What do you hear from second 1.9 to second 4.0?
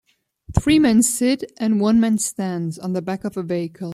man stands, on the back of a vehicle.